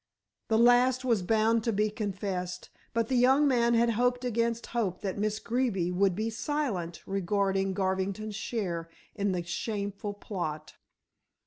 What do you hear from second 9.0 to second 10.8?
in the shameful plot.